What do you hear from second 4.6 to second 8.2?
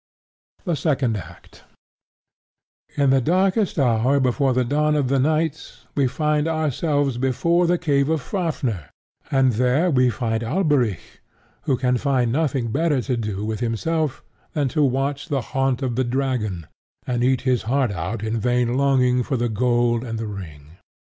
dawn of that night, we find ourselves before the cave of